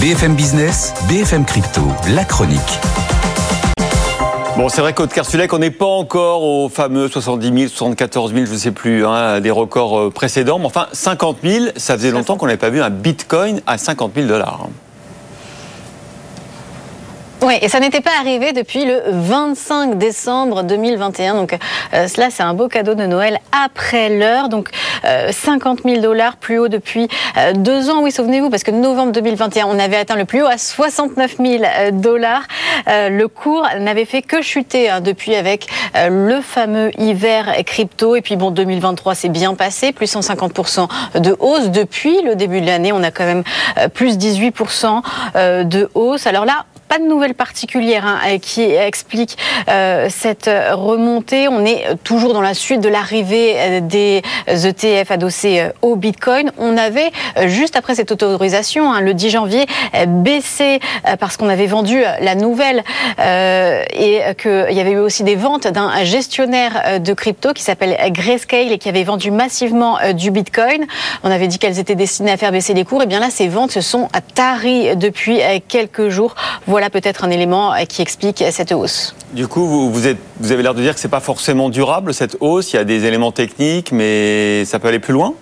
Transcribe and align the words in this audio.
BFM 0.00 0.36
Business, 0.36 0.94
BFM 1.08 1.44
Crypto, 1.44 1.80
la 2.14 2.24
chronique. 2.24 2.60
Bon, 4.56 4.68
c'est 4.68 4.80
vrai 4.80 4.92
qu'au 4.92 5.08
Kersulek, 5.08 5.52
on 5.52 5.58
n'est 5.58 5.72
pas 5.72 5.86
encore 5.86 6.44
aux 6.44 6.68
fameux 6.68 7.08
70 7.08 7.46
000, 7.46 7.68
74 7.68 8.32
000, 8.32 8.46
je 8.46 8.52
ne 8.52 8.56
sais 8.58 8.70
plus, 8.70 9.04
hein, 9.04 9.40
des 9.40 9.50
records 9.50 9.98
euh, 9.98 10.10
précédents. 10.10 10.60
Mais 10.60 10.66
enfin, 10.66 10.86
50 10.92 11.38
000, 11.42 11.64
ça 11.74 11.96
faisait 11.96 12.12
longtemps 12.12 12.36
qu'on 12.36 12.46
n'avait 12.46 12.58
pas 12.58 12.70
vu 12.70 12.80
un 12.80 12.90
bitcoin 12.90 13.60
à 13.66 13.76
50 13.76 14.12
000 14.14 14.28
dollars. 14.28 14.68
Oui, 17.40 17.54
et 17.62 17.68
ça 17.68 17.78
n'était 17.78 18.00
pas 18.00 18.10
arrivé 18.18 18.52
depuis 18.52 18.84
le 18.84 19.00
25 19.06 19.96
décembre 19.96 20.64
2021. 20.64 21.34
Donc 21.34 21.56
euh, 21.94 22.08
cela, 22.08 22.30
c'est 22.30 22.42
un 22.42 22.52
beau 22.52 22.66
cadeau 22.66 22.94
de 22.94 23.06
Noël 23.06 23.38
après 23.52 24.08
l'heure. 24.08 24.48
Donc 24.48 24.70
euh, 25.04 25.30
50 25.30 25.82
000 25.84 26.00
dollars 26.00 26.36
plus 26.36 26.58
haut 26.58 26.66
depuis 26.66 27.06
euh, 27.36 27.52
deux 27.52 27.90
ans. 27.90 28.02
Oui, 28.02 28.10
souvenez-vous, 28.10 28.50
parce 28.50 28.64
que 28.64 28.72
novembre 28.72 29.12
2021, 29.12 29.66
on 29.66 29.78
avait 29.78 29.96
atteint 29.96 30.16
le 30.16 30.24
plus 30.24 30.42
haut 30.42 30.48
à 30.48 30.58
69 30.58 31.36
000 31.38 31.62
dollars. 31.92 32.42
Euh, 32.88 33.08
le 33.08 33.28
cours 33.28 33.68
n'avait 33.78 34.04
fait 34.04 34.22
que 34.22 34.42
chuter 34.42 34.88
hein, 34.88 35.00
depuis 35.00 35.36
avec 35.36 35.68
euh, 35.96 36.08
le 36.08 36.40
fameux 36.40 36.90
hiver 37.00 37.54
crypto. 37.64 38.16
Et 38.16 38.20
puis 38.20 38.34
bon, 38.34 38.50
2023, 38.50 39.14
c'est 39.14 39.28
bien 39.28 39.54
passé, 39.54 39.92
plus 39.92 40.12
150% 40.12 40.88
de 41.20 41.36
hausse. 41.38 41.70
Depuis 41.70 42.20
le 42.22 42.34
début 42.34 42.60
de 42.60 42.66
l'année, 42.66 42.92
on 42.92 43.02
a 43.02 43.10
quand 43.10 43.24
même 43.24 43.44
euh, 43.78 43.88
plus 43.88 44.18
18% 44.18 45.02
euh, 45.36 45.64
de 45.64 45.88
hausse. 45.94 46.26
Alors 46.26 46.44
là, 46.44 46.64
pas 46.88 46.98
de 46.98 47.04
nouvelles 47.04 47.34
particulières 47.34 48.06
hein, 48.06 48.38
qui 48.40 48.62
expliquent 48.62 49.36
euh, 49.68 50.08
cette 50.10 50.50
remontée. 50.72 51.48
On 51.48 51.64
est 51.64 51.84
toujours 52.02 52.32
dans 52.32 52.40
la 52.40 52.54
suite 52.54 52.80
de 52.80 52.88
l'arrivée 52.88 53.54
euh, 53.56 53.80
des 53.80 54.22
ETF 54.46 55.10
adossés 55.10 55.60
euh, 55.60 55.70
au 55.82 55.96
Bitcoin. 55.96 56.50
On 56.58 56.76
avait, 56.76 57.10
euh, 57.36 57.48
juste 57.48 57.76
après 57.76 57.94
cette 57.94 58.12
autorisation, 58.12 58.92
hein, 58.92 59.00
le 59.00 59.14
10 59.14 59.30
janvier, 59.30 59.66
euh, 59.94 60.06
baissé 60.06 60.80
euh, 61.06 61.16
parce 61.16 61.36
qu'on 61.36 61.48
avait 61.48 61.66
vendu 61.66 62.02
euh, 62.02 62.08
la 62.20 62.34
nouvelle 62.34 62.82
euh, 63.20 63.82
et 63.92 64.20
qu'il 64.40 64.76
y 64.76 64.80
avait 64.80 64.92
eu 64.92 64.98
aussi 64.98 65.24
des 65.24 65.36
ventes 65.36 65.66
d'un 65.66 66.04
gestionnaire 66.04 66.82
euh, 66.86 66.98
de 66.98 67.12
crypto 67.12 67.52
qui 67.52 67.62
s'appelle 67.62 67.96
Grayscale 68.12 68.72
et 68.72 68.78
qui 68.78 68.88
avait 68.88 69.04
vendu 69.04 69.30
massivement 69.30 69.98
euh, 70.00 70.12
du 70.12 70.30
Bitcoin. 70.30 70.86
On 71.22 71.30
avait 71.30 71.48
dit 71.48 71.58
qu'elles 71.58 71.78
étaient 71.78 71.94
destinées 71.94 72.32
à 72.32 72.36
faire 72.36 72.52
baisser 72.52 72.74
les 72.74 72.84
cours. 72.84 73.02
Et 73.02 73.06
bien 73.06 73.20
là, 73.20 73.30
ces 73.30 73.48
ventes 73.48 73.72
se 73.72 73.80
sont 73.80 74.08
taries 74.34 74.96
depuis 74.96 75.40
euh, 75.42 75.58
quelques 75.66 76.08
jours. 76.08 76.34
Peut-être 76.90 77.24
un 77.24 77.30
élément 77.30 77.74
euh, 77.74 77.84
qui 77.84 78.00
explique 78.02 78.44
cette 78.50 78.72
hausse. 78.72 79.14
Du 79.32 79.48
coup, 79.48 79.66
vous, 79.66 79.92
vous, 79.92 80.06
êtes, 80.06 80.18
vous 80.40 80.52
avez 80.52 80.62
l'air 80.62 80.74
de 80.74 80.82
dire 80.82 80.94
que 80.94 81.00
c'est 81.00 81.08
pas 81.08 81.20
forcément 81.20 81.68
durable 81.68 82.14
cette 82.14 82.36
hausse. 82.40 82.72
Il 82.72 82.76
y 82.76 82.78
a 82.78 82.84
des 82.84 83.04
éléments 83.04 83.32
techniques, 83.32 83.92
mais 83.92 84.64
ça 84.64 84.78
peut 84.78 84.88
aller 84.88 85.00
plus 85.00 85.12
loin? 85.12 85.34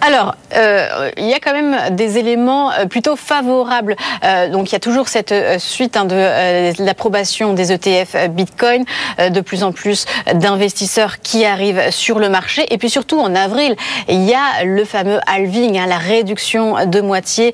Alors, 0.00 0.34
euh, 0.54 1.10
il 1.16 1.26
y 1.26 1.34
a 1.34 1.38
quand 1.40 1.52
même 1.52 1.94
des 1.94 2.18
éléments 2.18 2.72
euh, 2.72 2.86
plutôt 2.86 3.16
favorables. 3.16 3.96
Euh, 4.24 4.48
donc, 4.48 4.70
il 4.70 4.72
y 4.72 4.76
a 4.76 4.80
toujours 4.80 5.08
cette 5.08 5.34
suite 5.58 5.96
hein, 5.96 6.04
de 6.04 6.82
l'approbation 6.82 7.52
des 7.52 7.72
ETF 7.72 8.28
Bitcoin, 8.30 8.84
de 9.18 9.40
plus 9.40 9.62
en 9.62 9.72
plus 9.72 10.06
d'investisseurs 10.34 11.20
qui 11.20 11.44
arrivent 11.44 11.90
sur 11.90 12.18
le 12.18 12.28
marché. 12.28 12.66
Et 12.72 12.78
puis 12.78 12.90
surtout, 12.90 13.18
en 13.18 13.34
avril, 13.34 13.76
il 14.08 14.22
y 14.22 14.34
a 14.34 14.64
le 14.64 14.84
fameux 14.84 15.20
halving, 15.26 15.78
hein, 15.78 15.86
la 15.86 15.98
réduction 15.98 16.86
de 16.86 17.00
moitié 17.00 17.52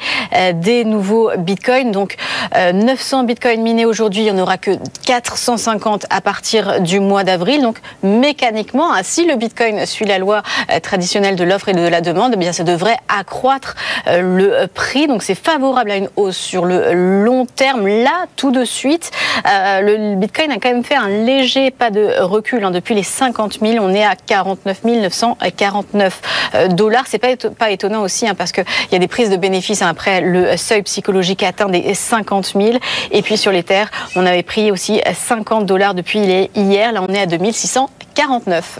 des 0.55 0.85
nouveaux 0.85 1.31
Bitcoins. 1.37 1.91
Donc, 1.91 2.17
euh, 2.57 2.73
900 2.73 3.25
Bitcoins 3.25 3.63
minés 3.63 3.85
aujourd'hui, 3.85 4.23
il 4.23 4.33
n'y 4.33 4.39
en 4.39 4.43
aura 4.43 4.59
que 4.59 4.73
450 5.05 6.07
à 6.11 6.21
partir 6.21 6.81
du 6.81 7.01
mois 7.01 7.25
d'avril. 7.25 7.63
Donc, 7.63 7.79
mécaniquement, 8.03 8.93
hein, 8.93 9.01
si 9.03 9.27
le 9.27 9.37
Bitcoin 9.37 9.87
suit 9.87 10.05
la 10.05 10.19
loi 10.19 10.43
traditionnelle 10.83 11.37
de 11.37 11.45
l'offre 11.45 11.69
et 11.69 11.75
de 11.75 11.87
la 11.87 12.01
demande, 12.01 12.33
eh 12.35 12.37
bien, 12.37 12.53
ça 12.53 12.65
devrait 12.65 12.86
accroître 13.09 13.75
euh, 14.07 14.21
le 14.21 14.67
prix. 14.67 15.07
Donc, 15.07 15.23
c'est 15.23 15.35
favorable 15.35 15.91
à 15.91 15.97
une 15.97 16.09
hausse 16.17 16.37
sur 16.37 16.65
le 16.65 16.93
long 17.25 17.47
terme. 17.47 17.87
Là, 17.87 18.27
tout 18.37 18.51
de 18.51 18.65
suite, 18.65 19.11
euh, 19.47 19.81
le 19.81 20.15
Bitcoin 20.17 20.51
a 20.53 20.55
quand 20.57 20.71
même 20.71 20.85
fait 20.85 20.97
un 20.97 21.09
léger 21.09 21.71
pas 21.71 21.91
de 21.91 22.21
recul 22.21 22.65
hein. 22.65 22.71
depuis 22.71 22.95
les 22.95 23.03
50 23.03 23.59
000. 23.61 23.85
On 23.85 23.93
est 23.95 24.05
à 24.05 24.15
49 24.17 24.85
949 24.85 26.21
euh, 26.55 26.69
dollars. 26.69 27.05
C'est 27.07 27.19
pas, 27.19 27.31
éto- 27.31 27.51
pas 27.51 27.71
étonnant 27.71 28.03
aussi 28.03 28.29
hein, 28.29 28.35
parce 28.35 28.53
qu'il 28.53 28.65
y 28.93 28.95
a 28.95 28.99
des 28.99 29.09
prises 29.09 29.31
de 29.31 29.37
bénéfices 29.37 29.83
hein, 29.83 29.89
après 29.91 30.21
le 30.21 30.57
seuil 30.57 30.83
psychologique 30.83 31.43
atteint 31.43 31.69
des 31.69 31.95
50 31.95 32.53
000. 32.57 32.79
Et 33.11 33.23
puis 33.23 33.37
sur 33.37 33.53
les 33.53 33.63
terres, 33.63 33.91
on 34.15 34.27
avait 34.27 34.43
pris 34.43 34.71
aussi 34.71 35.01
50 35.13 35.67
dollars 35.67 35.95
depuis 35.95 36.19
hier. 36.55 36.93
Là, 36.93 37.03
on 37.07 37.13
est 37.13 37.21
à 37.21 37.27
2649. 37.27 38.79